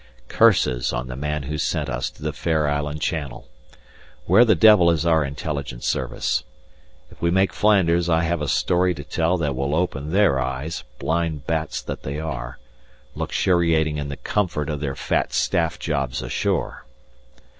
Curses 0.29 0.91
on 0.91 1.05
the 1.05 1.15
man 1.15 1.43
who 1.43 1.59
sent 1.59 1.87
us 1.87 2.09
to 2.09 2.23
the 2.23 2.33
Fair 2.33 2.67
Island 2.67 3.03
Channel. 3.03 3.47
Where 4.25 4.43
the 4.43 4.55
devil 4.55 4.89
is 4.89 5.05
our 5.05 5.23
Intelligence 5.23 5.85
Service? 5.85 6.43
If 7.11 7.21
we 7.21 7.29
make 7.29 7.53
Flanders 7.53 8.09
I 8.09 8.23
have 8.23 8.41
a 8.41 8.47
story 8.47 8.95
to 8.95 9.03
tell 9.03 9.37
that 9.37 9.55
will 9.55 9.75
open 9.75 10.11
their 10.11 10.39
eyes, 10.39 10.83
blind 10.97 11.45
bats 11.45 11.83
that 11.83 12.01
they 12.01 12.19
are, 12.19 12.57
luxuriating 13.13 13.97
in 13.99 14.09
the 14.09 14.17
comfort 14.17 14.69
of 14.69 14.79
their 14.79 14.95
fat 14.95 15.33
staff 15.33 15.77
jobs 15.77 16.23
ashore. 16.23 16.83